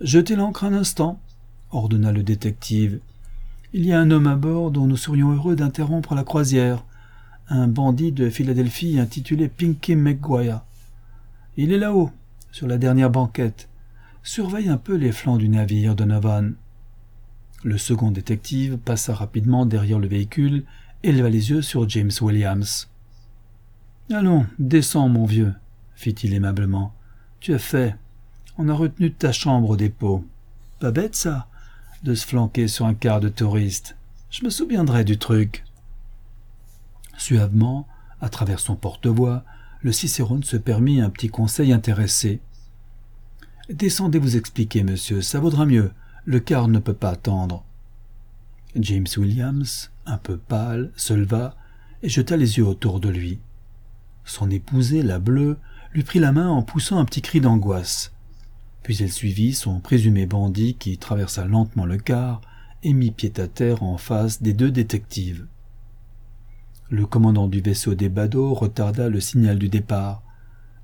Jetez 0.00 0.36
l'ancre 0.36 0.64
un 0.64 0.72
instant, 0.72 1.20
ordonna 1.70 2.12
le 2.12 2.22
détective. 2.22 3.00
Il 3.72 3.84
y 3.84 3.92
a 3.92 4.00
un 4.00 4.10
homme 4.10 4.26
à 4.26 4.36
bord 4.36 4.70
dont 4.70 4.86
nous 4.86 4.96
serions 4.96 5.32
heureux 5.32 5.56
d'interrompre 5.56 6.14
la 6.14 6.24
croisière. 6.24 6.84
Un 7.48 7.68
bandit 7.68 8.12
de 8.12 8.28
Philadelphie 8.28 8.98
intitulé 8.98 9.48
Pinky 9.48 9.94
McGuire. 9.96 10.62
Il 11.56 11.72
est 11.72 11.78
là-haut, 11.78 12.10
sur 12.52 12.66
la 12.66 12.78
dernière 12.78 13.10
banquette. 13.10 13.68
Surveille 14.22 14.68
un 14.68 14.78
peu 14.78 14.94
les 14.94 15.12
flancs 15.12 15.36
du 15.36 15.48
navire, 15.48 15.94
Donovan. 15.94 16.54
Le 17.62 17.78
second 17.78 18.10
détective 18.10 18.76
passa 18.76 19.14
rapidement 19.14 19.66
derrière 19.66 19.98
le 19.98 20.08
véhicule 20.08 20.64
et 21.02 21.12
leva 21.12 21.28
les 21.28 21.50
yeux 21.50 21.62
sur 21.62 21.88
James 21.88 22.10
Williams. 22.20 22.88
Allons, 24.12 24.46
descends, 24.60 25.08
mon 25.08 25.26
vieux, 25.26 25.52
fit-il 25.96 26.32
aimablement. 26.32 26.94
Tu 27.40 27.54
as 27.54 27.58
fait. 27.58 27.96
On 28.56 28.68
a 28.68 28.72
retenu 28.72 29.12
ta 29.12 29.32
chambre 29.32 29.70
au 29.70 29.76
dépôt. 29.76 30.24
Pas 30.78 30.92
bête, 30.92 31.16
ça, 31.16 31.48
de 32.04 32.14
se 32.14 32.24
flanquer 32.24 32.68
sur 32.68 32.86
un 32.86 32.94
quart 32.94 33.18
de 33.18 33.28
touriste. 33.28 33.96
Je 34.30 34.44
me 34.44 34.50
souviendrai 34.50 35.02
du 35.02 35.18
truc. 35.18 35.64
Suavement, 37.18 37.88
à 38.20 38.28
travers 38.28 38.60
son 38.60 38.76
porte-voix, 38.76 39.42
le 39.82 39.90
Cicérone 39.90 40.44
se 40.44 40.56
permit 40.56 41.00
un 41.00 41.10
petit 41.10 41.28
conseil 41.28 41.72
intéressé. 41.72 42.40
Descendez 43.68 44.20
vous 44.20 44.36
expliquer, 44.36 44.84
monsieur, 44.84 45.20
ça 45.20 45.40
vaudra 45.40 45.66
mieux. 45.66 45.90
Le 46.24 46.38
quart 46.38 46.68
ne 46.68 46.78
peut 46.78 46.94
pas 46.94 47.10
attendre. 47.10 47.64
James 48.76 49.06
Williams, 49.16 49.90
un 50.06 50.18
peu 50.18 50.36
pâle, 50.36 50.92
se 50.96 51.12
leva 51.12 51.56
et 52.04 52.08
jeta 52.08 52.36
les 52.36 52.58
yeux 52.58 52.66
autour 52.66 53.00
de 53.00 53.08
lui. 53.08 53.40
Son 54.26 54.50
épousée, 54.50 55.02
la 55.02 55.18
bleue, 55.18 55.56
lui 55.94 56.02
prit 56.02 56.18
la 56.18 56.32
main 56.32 56.48
en 56.48 56.62
poussant 56.62 56.98
un 56.98 57.04
petit 57.04 57.22
cri 57.22 57.40
d'angoisse. 57.40 58.12
Puis 58.82 59.02
elle 59.02 59.12
suivit 59.12 59.54
son 59.54 59.80
présumé 59.80 60.26
bandit 60.26 60.74
qui 60.74 60.98
traversa 60.98 61.46
lentement 61.46 61.86
le 61.86 61.96
quart 61.96 62.40
et 62.82 62.92
mit 62.92 63.12
pied 63.12 63.32
à 63.38 63.46
terre 63.48 63.82
en 63.82 63.96
face 63.96 64.42
des 64.42 64.52
deux 64.52 64.70
détectives. 64.70 65.46
Le 66.90 67.06
commandant 67.06 67.48
du 67.48 67.60
vaisseau 67.60 67.94
des 67.94 68.08
badauds 68.08 68.54
retarda 68.54 69.08
le 69.08 69.20
signal 69.20 69.58
du 69.58 69.68
départ. 69.68 70.22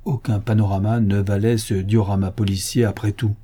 Aucun 0.04 0.40
panorama 0.40 1.00
ne 1.00 1.20
valait 1.20 1.58
ce 1.58 1.74
diorama 1.74 2.30
policier 2.30 2.84
après 2.84 3.12
tout. 3.12 3.36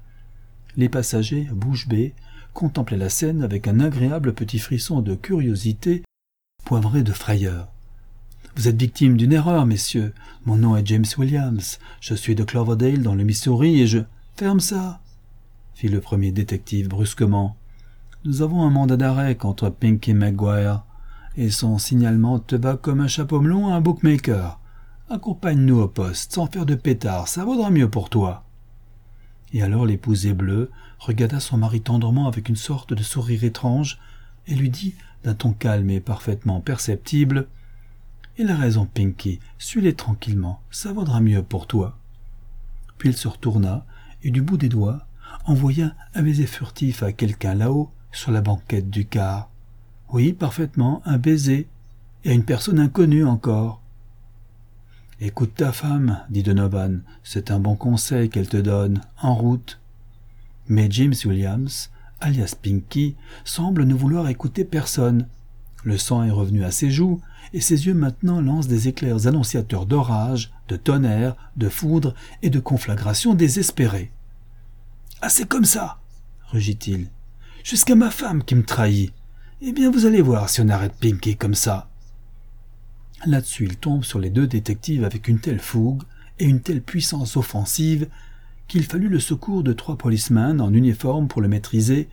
Les 0.76 0.88
passagers, 0.88 1.48
bouche 1.52 1.86
bée, 1.86 2.14
contemplaient 2.54 2.96
la 2.96 3.10
scène 3.10 3.42
avec 3.42 3.68
un 3.68 3.78
agréable 3.78 4.32
petit 4.32 4.58
frisson 4.58 5.00
de 5.00 5.14
curiosité 5.14 6.02
poivré 6.64 7.02
de 7.02 7.12
frayeur. 7.12 7.68
Vous 8.56 8.68
êtes 8.68 8.80
victime 8.80 9.16
d'une 9.16 9.32
erreur, 9.32 9.66
messieurs. 9.66 10.12
Mon 10.44 10.56
nom 10.56 10.76
est 10.76 10.86
James 10.86 11.04
Williams. 11.16 11.78
Je 12.00 12.14
suis 12.14 12.34
de 12.34 12.44
Cloverdale 12.44 13.02
dans 13.02 13.14
le 13.14 13.24
Missouri 13.24 13.80
et 13.80 13.86
je. 13.86 14.00
Ferme 14.36 14.60
ça 14.60 15.00
fit 15.78 15.88
le 15.88 16.00
premier 16.00 16.32
détective 16.32 16.88
brusquement. 16.88 17.56
Nous 18.24 18.42
avons 18.42 18.64
un 18.64 18.70
mandat 18.70 18.96
d'arrêt 18.96 19.36
contre 19.36 19.70
Pinky 19.70 20.12
McGuire 20.12 20.82
et 21.36 21.52
son 21.52 21.78
signalement 21.78 22.40
te 22.40 22.56
va 22.56 22.76
comme 22.76 23.00
un 23.00 23.06
chapeau 23.06 23.40
melon 23.40 23.68
à 23.68 23.76
un 23.76 23.80
bookmaker. 23.80 24.58
Accompagne-nous 25.08 25.78
au 25.78 25.86
poste, 25.86 26.32
sans 26.32 26.48
faire 26.48 26.66
de 26.66 26.74
pétard, 26.74 27.28
ça 27.28 27.44
vaudra 27.44 27.70
mieux 27.70 27.88
pour 27.88 28.10
toi. 28.10 28.42
Et 29.52 29.62
alors 29.62 29.86
l'épousée 29.86 30.32
bleue 30.32 30.72
regarda 30.98 31.38
son 31.38 31.58
mari 31.58 31.80
tendrement 31.80 32.26
avec 32.26 32.48
une 32.48 32.56
sorte 32.56 32.92
de 32.92 33.04
sourire 33.04 33.44
étrange 33.44 34.00
et 34.48 34.56
lui 34.56 34.70
dit 34.70 34.96
d'un 35.22 35.34
ton 35.34 35.52
calme 35.52 35.90
et 35.90 36.00
parfaitement 36.00 36.60
perceptible 36.60 37.46
Il 38.40 38.52
a 38.52 38.56
raison, 38.56 38.86
Pinky, 38.86 39.40
suis-les 39.58 39.94
tranquillement, 39.94 40.60
ça 40.70 40.92
vaudra 40.92 41.20
mieux 41.20 41.42
pour 41.42 41.66
toi. 41.66 41.98
Puis 42.96 43.08
il 43.08 43.16
se 43.16 43.26
retourna 43.26 43.84
et 44.22 44.30
du 44.30 44.42
bout 44.42 44.56
des 44.56 44.68
doigts 44.68 45.04
envoya 45.44 45.92
un 46.14 46.22
baiser 46.22 46.46
furtif 46.46 47.02
à 47.02 47.12
quelqu'un 47.12 47.54
là-haut 47.54 47.90
sur 48.12 48.30
la 48.30 48.40
banquette 48.40 48.90
du 48.90 49.06
car. 49.06 49.50
Oui, 50.12 50.32
parfaitement, 50.32 51.02
un 51.04 51.18
baiser, 51.18 51.66
et 52.24 52.30
à 52.30 52.32
une 52.32 52.44
personne 52.44 52.78
inconnue 52.78 53.24
encore. 53.24 53.82
Écoute 55.20 55.56
ta 55.56 55.72
femme, 55.72 56.20
dit 56.30 56.44
Donovan, 56.44 57.02
c'est 57.24 57.50
un 57.50 57.58
bon 57.58 57.74
conseil 57.74 58.30
qu'elle 58.30 58.48
te 58.48 58.56
donne, 58.56 59.00
en 59.20 59.34
route. 59.34 59.80
Mais 60.68 60.88
James 60.90 61.14
Williams, 61.24 61.90
alias 62.20 62.54
Pinky, 62.62 63.16
semble 63.44 63.84
ne 63.84 63.94
vouloir 63.94 64.28
écouter 64.28 64.64
personne. 64.64 65.26
Le 65.82 65.98
sang 65.98 66.22
est 66.22 66.30
revenu 66.30 66.62
à 66.62 66.70
ses 66.70 66.90
joues, 66.90 67.20
et 67.52 67.60
ses 67.60 67.86
yeux 67.86 67.94
maintenant 67.94 68.40
lancent 68.40 68.68
des 68.68 68.88
éclairs 68.88 69.26
annonciateurs 69.26 69.86
d'orage, 69.86 70.52
de 70.68 70.76
tonnerre, 70.76 71.36
de 71.56 71.68
foudre 71.68 72.14
et 72.42 72.50
de 72.50 72.60
conflagration 72.60 73.34
désespérée. 73.34 74.10
Ah, 75.20 75.28
c'est 75.28 75.48
comme 75.48 75.64
ça, 75.64 75.98
rugit-il. 76.50 77.08
Jusqu'à 77.64 77.94
ma 77.94 78.10
femme 78.10 78.44
qui 78.44 78.54
me 78.54 78.64
trahit. 78.64 79.12
Eh 79.60 79.72
bien, 79.72 79.90
vous 79.90 80.06
allez 80.06 80.22
voir 80.22 80.48
si 80.48 80.60
on 80.60 80.68
arrête 80.68 80.94
Pinky 81.00 81.36
comme 81.36 81.54
ça. 81.54 81.88
Là-dessus, 83.26 83.64
il 83.64 83.76
tombe 83.76 84.04
sur 84.04 84.20
les 84.20 84.30
deux 84.30 84.46
détectives 84.46 85.04
avec 85.04 85.26
une 85.26 85.40
telle 85.40 85.58
fougue 85.58 86.04
et 86.38 86.44
une 86.44 86.60
telle 86.60 86.82
puissance 86.82 87.36
offensive 87.36 88.06
qu'il 88.68 88.84
fallut 88.84 89.08
le 89.08 89.18
secours 89.18 89.64
de 89.64 89.72
trois 89.72 89.96
policemen 89.96 90.60
en 90.60 90.72
uniforme 90.72 91.26
pour 91.26 91.40
le 91.40 91.48
maîtriser, 91.48 92.08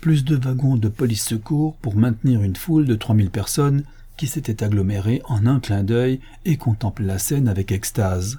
plus 0.00 0.24
de 0.24 0.36
wagons 0.36 0.76
de 0.76 0.88
police 0.88 1.24
secours 1.24 1.76
pour 1.76 1.94
maintenir 1.94 2.42
une 2.42 2.56
foule 2.56 2.86
de 2.86 2.94
trois 2.94 3.14
mille 3.14 3.30
personnes 3.30 3.84
qui 4.20 4.26
s'étaient 4.26 4.62
agglomérées 4.62 5.22
en 5.24 5.46
un 5.46 5.60
clin 5.60 5.82
d'œil 5.82 6.20
et 6.44 6.58
contemplaient 6.58 7.06
la 7.06 7.18
scène 7.18 7.48
avec 7.48 7.72
extase. 7.72 8.38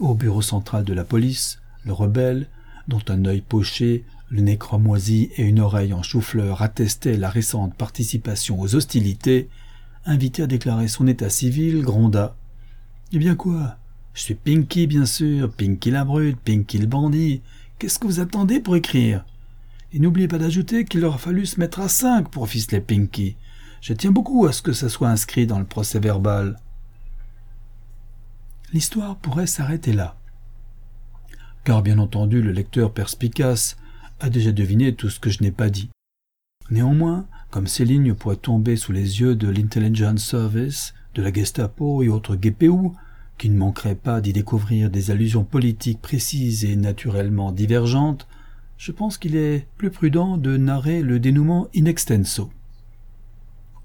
Au 0.00 0.14
bureau 0.14 0.42
central 0.42 0.84
de 0.84 0.92
la 0.92 1.02
police, 1.02 1.62
le 1.86 1.94
rebelle, 1.94 2.46
dont 2.88 3.00
un 3.08 3.24
œil 3.24 3.40
poché 3.40 4.04
le 4.28 4.42
nez 4.42 4.58
cramoisi 4.58 5.30
et 5.38 5.44
une 5.44 5.60
oreille 5.60 5.94
en 5.94 6.02
chou-fleur 6.02 6.60
attestaient 6.60 7.16
la 7.16 7.30
récente 7.30 7.74
participation 7.74 8.60
aux 8.60 8.74
hostilités, 8.74 9.48
invité 10.04 10.42
à 10.42 10.46
déclarer 10.46 10.88
son 10.88 11.06
état 11.06 11.30
civil, 11.30 11.80
gronda. 11.80 12.36
Eh 13.14 13.18
bien 13.18 13.34
quoi? 13.34 13.78
Je 14.12 14.20
suis 14.20 14.34
Pinky, 14.34 14.86
bien 14.86 15.06
sûr, 15.06 15.50
Pinky 15.50 15.90
la 15.90 16.04
brute, 16.04 16.36
Pinky 16.44 16.76
le 16.76 16.86
bandit. 16.86 17.40
Qu'est-ce 17.78 17.98
que 17.98 18.06
vous 18.06 18.20
attendez 18.20 18.60
pour 18.60 18.76
écrire? 18.76 19.24
Et 19.94 19.98
n'oubliez 19.98 20.28
pas 20.28 20.36
d'ajouter 20.36 20.84
qu'il 20.84 21.06
aura 21.06 21.16
fallu 21.16 21.46
se 21.46 21.58
mettre 21.58 21.80
à 21.80 21.88
cinq 21.88 22.28
pour 22.28 22.46
ficeler 22.46 22.82
Pinky. 22.82 23.36
Je 23.80 23.92
tiens 23.92 24.10
beaucoup 24.10 24.46
à 24.46 24.52
ce 24.52 24.62
que 24.62 24.72
ça 24.72 24.88
soit 24.88 25.08
inscrit 25.08 25.46
dans 25.46 25.58
le 25.58 25.64
procès 25.64 26.00
verbal. 26.00 26.56
L'histoire 28.72 29.16
pourrait 29.16 29.46
s'arrêter 29.46 29.92
là. 29.92 30.16
Car 31.64 31.82
bien 31.82 31.98
entendu 31.98 32.42
le 32.42 32.52
lecteur 32.52 32.92
perspicace 32.92 33.76
a 34.20 34.30
déjà 34.30 34.52
deviné 34.52 34.94
tout 34.94 35.10
ce 35.10 35.20
que 35.20 35.30
je 35.30 35.42
n'ai 35.42 35.52
pas 35.52 35.70
dit. 35.70 35.90
Néanmoins, 36.70 37.26
comme 37.50 37.66
ces 37.66 37.84
lignes 37.84 38.14
pourraient 38.14 38.36
tomber 38.36 38.76
sous 38.76 38.92
les 38.92 39.20
yeux 39.20 39.34
de 39.34 39.48
l'Intelligence 39.48 40.24
Service, 40.24 40.94
de 41.14 41.22
la 41.22 41.32
Gestapo 41.32 42.02
et 42.02 42.08
autres 42.08 42.36
GPU, 42.36 42.90
qui 43.38 43.48
ne 43.48 43.56
manqueraient 43.56 43.94
pas 43.94 44.20
d'y 44.20 44.32
découvrir 44.32 44.90
des 44.90 45.10
allusions 45.10 45.44
politiques 45.44 46.02
précises 46.02 46.64
et 46.64 46.76
naturellement 46.76 47.52
divergentes, 47.52 48.26
je 48.76 48.92
pense 48.92 49.16
qu'il 49.16 49.36
est 49.36 49.66
plus 49.76 49.90
prudent 49.90 50.36
de 50.36 50.56
narrer 50.56 51.02
le 51.02 51.18
dénouement 51.18 51.68
in 51.74 51.86
extenso. 51.86 52.50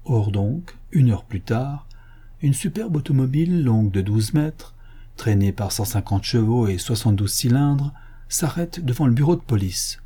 Or 0.04 0.30
donc, 0.30 0.76
une 0.92 1.10
heure 1.10 1.24
plus 1.24 1.40
tard, 1.40 1.86
une 2.42 2.52
superbe 2.52 2.96
automobile 2.96 3.64
longue 3.64 3.90
de 3.90 4.02
douze 4.02 4.34
mètres, 4.34 4.74
traîné 5.16 5.52
par 5.52 5.72
150 5.72 6.24
chevaux 6.24 6.68
et 6.68 6.76
72 6.76 7.32
cylindres, 7.32 7.92
s'arrête 8.28 8.84
devant 8.84 9.06
le 9.06 9.14
bureau 9.14 9.36
de 9.36 9.40
police. 9.40 10.02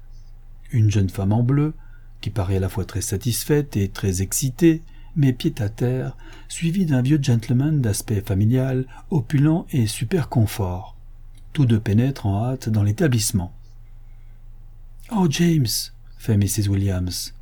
Une 0.70 0.90
jeune 0.90 1.08
femme 1.08 1.32
en 1.32 1.42
bleu, 1.42 1.74
qui 2.20 2.30
paraît 2.30 2.56
à 2.56 2.60
la 2.60 2.68
fois 2.68 2.84
très 2.84 3.00
satisfaite 3.00 3.76
et 3.76 3.88
très 3.88 4.22
excitée, 4.22 4.82
met 5.16 5.32
pied 5.32 5.54
à 5.58 5.68
terre, 5.68 6.16
suivie 6.48 6.86
d'un 6.86 7.02
vieux 7.02 7.18
gentleman 7.20 7.80
d'aspect 7.80 8.20
familial, 8.20 8.86
opulent 9.10 9.66
et 9.72 9.86
super 9.86 10.28
confort. 10.28 10.96
Tous 11.52 11.66
deux 11.66 11.80
pénètrent 11.80 12.26
en 12.26 12.44
hâte 12.44 12.68
dans 12.68 12.84
l'établissement. 12.84 13.52
Oh, 15.10 15.26
James, 15.28 15.66
fait 16.18 16.36
Mrs. 16.36 16.68
Williams, 16.68 17.34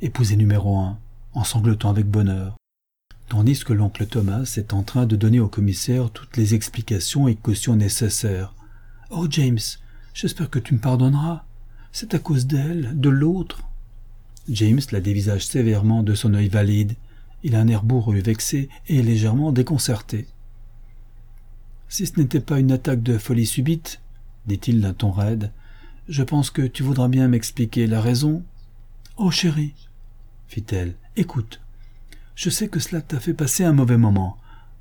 épousée 0.00 0.36
numéro 0.36 0.78
un, 0.78 0.98
en 1.34 1.44
sanglotant 1.44 1.90
avec 1.90 2.06
bonheur, 2.06 2.56
tandis 3.28 3.64
que 3.64 3.72
l'oncle 3.72 4.06
Thomas 4.06 4.54
est 4.56 4.72
en 4.72 4.82
train 4.82 5.06
de 5.06 5.16
donner 5.16 5.40
au 5.40 5.48
commissaire 5.48 6.10
toutes 6.10 6.36
les 6.36 6.54
explications 6.54 7.28
et 7.28 7.36
cautions 7.36 7.76
nécessaires. 7.76 8.54
Oh, 9.10 9.26
James, 9.30 9.58
j'espère 10.14 10.50
que 10.50 10.58
tu 10.58 10.74
me 10.74 10.80
pardonneras. 10.80 11.44
C'est 11.92 12.14
à 12.14 12.18
cause 12.18 12.46
d'elle, 12.46 12.98
de 12.98 13.08
l'autre. 13.08 13.62
James 14.48 14.80
la 14.90 15.00
dévisage 15.00 15.46
sévèrement 15.46 16.02
de 16.02 16.14
son 16.14 16.34
œil 16.34 16.48
valide. 16.48 16.94
Il 17.42 17.54
a 17.54 17.60
un 17.60 17.68
air 17.68 17.82
bourru, 17.82 18.20
vexé 18.20 18.68
et 18.88 19.02
légèrement 19.02 19.52
déconcerté. 19.52 20.26
Si 21.88 22.06
ce 22.06 22.18
n'était 22.20 22.40
pas 22.40 22.60
une 22.60 22.72
attaque 22.72 23.02
de 23.02 23.18
folie 23.18 23.46
subite, 23.46 24.00
dit-il 24.46 24.80
d'un 24.80 24.92
ton 24.92 25.10
raide, 25.10 25.50
je 26.08 26.22
pense 26.22 26.50
que 26.50 26.62
tu 26.62 26.82
voudras 26.82 27.08
bien 27.08 27.28
m'expliquer 27.28 27.86
la 27.86 28.00
raison. 28.00 28.42
Oh 29.16 29.30
chérie, 29.30 29.74
fit-elle, 30.48 30.94
écoute. 31.20 31.60
Je 32.34 32.48
sais 32.48 32.68
que 32.68 32.80
cela 32.80 33.02
t'a 33.02 33.20
fait 33.20 33.34
passer 33.34 33.64
un 33.64 33.72
mauvais 33.72 33.98
moment. 33.98 34.38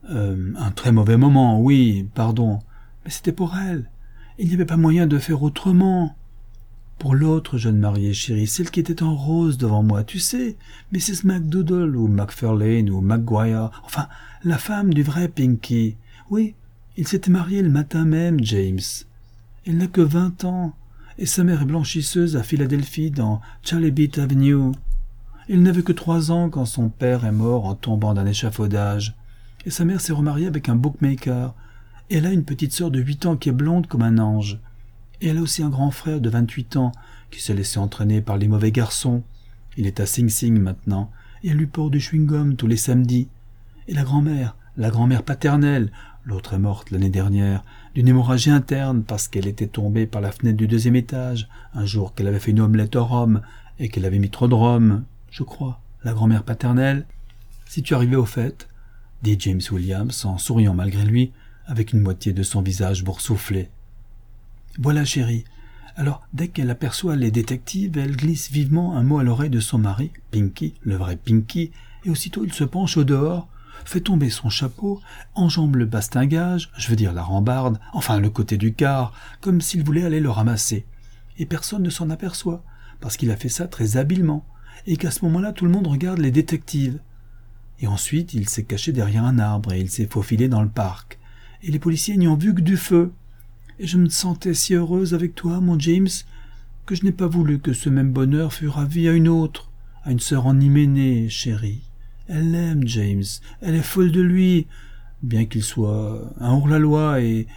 Euh, 0.09 0.53
un 0.57 0.71
très 0.71 0.93
mauvais 0.93 1.17
moment, 1.17 1.61
oui, 1.61 2.07
pardon. 2.15 2.59
Mais 3.03 3.11
c'était 3.11 3.33
pour 3.33 3.57
elle. 3.57 3.89
Il 4.37 4.47
n'y 4.47 4.53
avait 4.53 4.65
pas 4.65 4.77
moyen 4.77 5.05
de 5.05 5.19
faire 5.19 5.43
autrement. 5.43 6.15
Pour 6.97 7.13
l'autre 7.15 7.57
jeune 7.57 7.77
mariée, 7.77 8.13
chérie, 8.13 8.47
celle 8.47 8.71
qui 8.71 8.79
était 8.79 9.03
en 9.03 9.15
rose 9.15 9.57
devant 9.57 9.83
moi, 9.83 10.03
tu 10.03 10.19
sais, 10.19 10.57
Mrs. 10.91 11.25
McDoodle 11.25 11.95
ou 11.95 12.07
McFarlane 12.07 12.89
ou 12.89 13.01
McGuire, 13.01 13.71
enfin, 13.85 14.07
la 14.43 14.57
femme 14.57 14.93
du 14.93 15.03
vrai 15.03 15.27
Pinky. 15.27 15.95
Oui, 16.29 16.55
il 16.97 17.07
s'était 17.07 17.31
marié 17.31 17.61
le 17.61 17.69
matin 17.69 18.05
même, 18.05 18.43
James. 18.43 18.79
Elle 19.65 19.77
n'a 19.77 19.87
que 19.87 20.01
vingt 20.01 20.43
ans, 20.43 20.73
et 21.17 21.25
sa 21.25 21.43
mère 21.43 21.61
est 21.61 21.65
blanchisseuse 21.65 22.35
à 22.35 22.43
Philadelphie 22.43 23.11
dans 23.11 23.41
Charlie 23.63 23.91
Beat 23.91 24.17
Avenue. 24.19 24.71
Il 25.51 25.63
n'avait 25.63 25.81
que 25.81 25.91
trois 25.91 26.31
ans 26.31 26.51
quand 26.51 26.65
son 26.65 26.89
père 26.89 27.25
est 27.25 27.31
mort 27.31 27.65
en 27.65 27.73
tombant 27.73 28.13
d'un 28.13 28.27
échafaudage, 28.27 29.15
et 29.65 29.71
sa 29.71 29.83
mère 29.83 29.99
s'est 29.99 30.13
remariée 30.13 30.45
avec 30.45 30.69
un 30.69 30.75
bookmaker, 30.75 31.55
et 32.11 32.17
elle 32.17 32.27
a 32.27 32.31
une 32.31 32.43
petite 32.43 32.71
sœur 32.71 32.91
de 32.91 32.99
huit 32.99 33.25
ans 33.25 33.35
qui 33.35 33.49
est 33.49 33.51
blonde 33.51 33.87
comme 33.87 34.03
un 34.03 34.19
ange. 34.19 34.59
Et 35.21 35.29
elle 35.29 35.39
a 35.39 35.41
aussi 35.41 35.63
un 35.63 35.69
grand 35.69 35.89
frère 35.89 36.21
de 36.21 36.29
vingt-huit 36.29 36.75
ans 36.75 36.91
qui 37.31 37.41
s'est 37.41 37.55
laissé 37.55 37.79
entraîner 37.79 38.21
par 38.21 38.37
les 38.37 38.47
mauvais 38.47 38.71
garçons. 38.71 39.23
Il 39.75 39.87
est 39.87 39.99
à 39.99 40.05
Sing 40.05 40.29
Sing 40.29 40.59
maintenant, 40.59 41.09
et 41.43 41.49
elle 41.49 41.57
lui 41.57 41.65
porte 41.65 41.93
du 41.93 41.99
chewing-gum 41.99 42.55
tous 42.55 42.67
les 42.67 42.77
samedis. 42.77 43.27
Et 43.87 43.95
la 43.95 44.03
grand-mère, 44.03 44.55
la 44.77 44.91
grand-mère 44.91 45.23
paternelle, 45.23 45.91
l'autre 46.25 46.53
est 46.53 46.59
morte 46.59 46.91
l'année 46.91 47.09
dernière, 47.09 47.63
d'une 47.95 48.07
hémorragie 48.07 48.51
interne 48.51 49.01
parce 49.01 49.27
qu'elle 49.27 49.47
était 49.47 49.65
tombée 49.65 50.05
par 50.05 50.21
la 50.21 50.31
fenêtre 50.31 50.57
du 50.57 50.67
deuxième 50.67 50.95
étage, 50.95 51.49
un 51.73 51.85
jour 51.85 52.13
qu'elle 52.13 52.27
avait 52.27 52.37
fait 52.37 52.51
une 52.51 52.61
omelette 52.61 52.95
au 52.95 53.03
rhum, 53.03 53.41
et 53.79 53.89
qu'elle 53.89 54.05
avait 54.05 54.19
mis 54.19 54.29
trop 54.29 54.47
de 54.47 54.53
rhum, 54.53 55.05
je 55.31 55.43
crois, 55.43 55.81
la 56.03 56.13
grand-mère 56.13 56.43
paternelle. 56.43 57.05
Si 57.67 57.83
tu 57.83 57.93
arrivais 57.93 58.15
au 58.15 58.25
fait, 58.25 58.67
dit 59.21 59.37
James 59.39 59.61
Williams 59.71 60.25
en 60.25 60.37
souriant 60.37 60.73
malgré 60.73 61.03
lui, 61.03 61.31
avec 61.65 61.93
une 61.93 62.01
moitié 62.01 62.33
de 62.33 62.43
son 62.43 62.61
visage 62.61 63.03
boursouflé. 63.03 63.69
Voilà, 64.79 65.05
chérie. 65.05 65.45
Alors, 65.95 66.21
dès 66.33 66.47
qu'elle 66.47 66.69
aperçoit 66.69 67.15
les 67.15 67.31
détectives, 67.31 67.97
elle 67.97 68.15
glisse 68.15 68.51
vivement 68.51 68.95
un 68.95 69.03
mot 69.03 69.19
à 69.19 69.23
l'oreille 69.23 69.49
de 69.49 69.59
son 69.59 69.77
mari, 69.77 70.11
Pinky, 70.31 70.73
le 70.81 70.95
vrai 70.95 71.17
Pinky, 71.17 71.71
et 72.05 72.09
aussitôt 72.09 72.45
il 72.45 72.53
se 72.53 72.63
penche 72.63 72.97
au 72.97 73.03
dehors, 73.03 73.49
fait 73.85 74.01
tomber 74.01 74.29
son 74.29 74.49
chapeau, 74.49 75.01
enjambe 75.35 75.75
le 75.75 75.85
bastingage, 75.85 76.71
je 76.77 76.89
veux 76.89 76.95
dire 76.95 77.13
la 77.13 77.23
rambarde, 77.23 77.79
enfin 77.93 78.19
le 78.19 78.29
côté 78.29 78.57
du 78.57 78.73
car, 78.73 79.13
comme 79.41 79.61
s'il 79.61 79.83
voulait 79.83 80.05
aller 80.05 80.19
le 80.19 80.29
ramasser. 80.29 80.85
Et 81.37 81.45
personne 81.45 81.83
ne 81.83 81.89
s'en 81.89 82.09
aperçoit, 82.09 82.63
parce 82.99 83.17
qu'il 83.17 83.31
a 83.31 83.35
fait 83.35 83.49
ça 83.49 83.67
très 83.67 83.97
habilement, 83.97 84.45
et 84.87 84.97
qu'à 84.97 85.11
ce 85.11 85.23
moment-là 85.25 85.53
tout 85.53 85.65
le 85.65 85.71
monde 85.71 85.87
regarde 85.87 86.19
les 86.19 86.31
détectives. 86.31 86.99
Et 87.81 87.87
ensuite 87.87 88.33
il 88.33 88.47
s'est 88.49 88.63
caché 88.63 88.91
derrière 88.91 89.25
un 89.25 89.39
arbre 89.39 89.73
et 89.73 89.79
il 89.79 89.89
s'est 89.89 90.07
faufilé 90.07 90.47
dans 90.47 90.61
le 90.61 90.69
parc. 90.69 91.19
Et 91.63 91.71
les 91.71 91.79
policiers 91.79 92.17
n'y 92.17 92.27
ont 92.27 92.35
vu 92.35 92.53
que 92.53 92.61
du 92.61 92.77
feu 92.77 93.11
et 93.79 93.87
je 93.87 93.97
me 93.97 94.09
sentais 94.09 94.53
si 94.53 94.73
heureuse 94.75 95.13
avec 95.13 95.35
toi, 95.35 95.61
mon 95.61 95.79
James, 95.79 96.09
que 96.85 96.95
je 96.95 97.05
n'ai 97.05 97.13
pas 97.13 97.27
voulu 97.27 97.59
que 97.59 97.71
ce 97.71 97.89
même 97.89 98.11
bonheur 98.11 98.51
fût 98.53 98.67
ravi 98.67 99.07
à 99.07 99.13
une 99.13 99.29
autre, 99.29 99.71
à 100.03 100.11
une 100.11 100.19
sœur 100.19 100.47
en 100.47 100.59
Hyménée, 100.59 101.29
chérie. 101.29 101.81
Elle 102.27 102.51
l'aime, 102.51 102.87
James, 102.87 103.23
elle 103.61 103.75
est 103.75 103.81
folle 103.81 104.11
de 104.11 104.21
lui, 104.21 104.67
bien 105.23 105.45
qu'il 105.45 105.63
soit 105.63 106.33
un 106.41 106.51
hors-la-loi, 106.51 107.21
et 107.21 107.47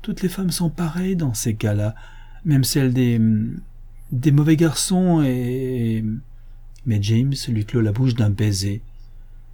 toutes 0.00 0.22
les 0.22 0.28
femmes 0.30 0.50
sont 0.50 0.70
pareilles 0.70 1.16
dans 1.16 1.34
ces 1.34 1.54
cas-là, 1.54 1.94
même 2.44 2.64
celles 2.64 2.92
des 2.92 3.20
des 4.12 4.30
mauvais 4.30 4.56
garçons 4.56 5.20
et... 5.22 6.04
Mais 6.86 7.02
James 7.02 7.34
lui 7.48 7.64
clôt 7.64 7.80
la 7.80 7.92
bouche 7.92 8.14
d'un 8.14 8.30
baiser, 8.30 8.80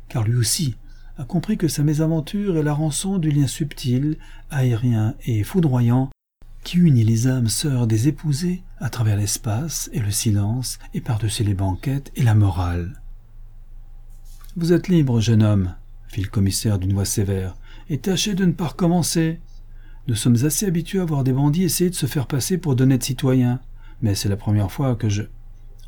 car 0.09 0.23
lui 0.23 0.37
aussi 0.37 0.77
a 1.18 1.25
compris 1.25 1.57
que 1.57 1.68
sa 1.68 1.83
mésaventure 1.83 2.57
est 2.57 2.62
la 2.62 2.75
rançon 2.75 3.18
du 3.18 3.31
lien 3.31 3.47
subtil, 3.47 4.16
aérien 4.51 5.14
et 5.25 5.42
foudroyant 5.42 6.11
qui 6.64 6.79
unit 6.79 7.05
les 7.05 7.27
âmes 7.27 7.49
sœurs 7.49 7.87
des 7.87 8.09
épousés 8.09 8.62
à 8.79 8.88
travers 8.88 9.16
l'espace 9.16 9.90
et 9.92 10.01
le 10.01 10.11
silence 10.11 10.79
et 10.95 11.01
par-dessus 11.01 11.45
les 11.45 11.55
banquettes 11.55 12.12
et 12.14 12.23
la 12.23 12.35
morale. 12.35 13.01
Vous 14.57 14.73
êtes 14.73 14.88
libre, 14.88 15.21
jeune 15.21 15.42
homme, 15.42 15.75
fit 16.09 16.23
le 16.23 16.29
commissaire 16.29 16.79
d'une 16.79 16.92
voix 16.92 17.05
sévère, 17.05 17.57
et 17.88 17.99
tâchez 17.99 18.35
de 18.35 18.45
ne 18.45 18.53
pas 18.53 18.68
recommencer. 18.68 19.40
Nous 20.07 20.14
sommes 20.14 20.45
assez 20.45 20.66
habitués 20.66 21.01
à 21.01 21.05
voir 21.05 21.25
des 21.25 21.33
bandits 21.33 21.64
essayer 21.64 21.90
de 21.90 21.95
se 21.95 22.07
faire 22.07 22.27
passer 22.27 22.59
pour 22.59 22.77
d'honnêtes 22.77 23.03
citoyens, 23.03 23.61
mais 24.01 24.14
c'est 24.14 24.29
la 24.29 24.37
première 24.37 24.71
fois 24.71 24.95
que 24.95 25.09
je. 25.09 25.23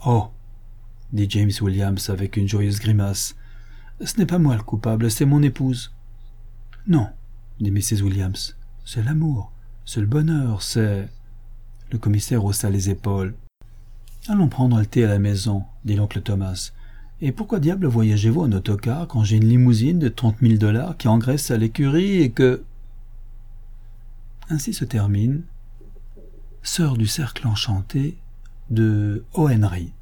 Oh 0.06 0.28
dit 1.12 1.26
James 1.30 1.50
Williams 1.60 2.10
avec 2.10 2.36
une 2.36 2.48
joyeuse 2.48 2.80
grimace. 2.80 3.36
Ce 4.04 4.16
n'est 4.18 4.26
pas 4.26 4.38
moi 4.38 4.56
le 4.56 4.62
coupable, 4.62 5.10
c'est 5.10 5.24
mon 5.24 5.42
épouse. 5.42 5.92
Non, 6.86 7.08
dit 7.60 7.70
Mrs. 7.70 8.02
Williams. 8.02 8.56
C'est 8.84 9.02
l'amour, 9.02 9.52
c'est 9.84 10.00
le 10.00 10.06
bonheur, 10.06 10.62
c'est. 10.62 11.08
Le 11.90 11.98
commissaire 11.98 12.44
haussa 12.44 12.70
les 12.70 12.90
épaules. 12.90 13.34
Allons 14.26 14.48
prendre 14.48 14.78
le 14.78 14.86
thé 14.86 15.04
à 15.04 15.08
la 15.08 15.18
maison, 15.18 15.64
dit 15.84 15.94
l'oncle 15.94 16.22
Thomas. 16.22 16.72
Et 17.20 17.30
pourquoi 17.30 17.60
diable 17.60 17.86
voyagez-vous 17.86 18.40
en 18.40 18.52
autocar 18.52 19.06
quand 19.06 19.22
j'ai 19.22 19.36
une 19.36 19.48
limousine 19.48 19.98
de 19.98 20.08
trente 20.08 20.42
mille 20.42 20.58
dollars 20.58 20.96
qui 20.96 21.08
engraisse 21.08 21.50
à 21.50 21.56
l'écurie 21.56 22.20
et 22.20 22.30
que. 22.30 22.62
Ainsi 24.50 24.74
se 24.74 24.84
termine 24.84 25.42
Sœur 26.62 26.96
du 26.96 27.06
cercle 27.06 27.46
enchanté 27.46 28.16
de 28.70 29.24
O. 29.34 29.48
Henry. 29.48 29.92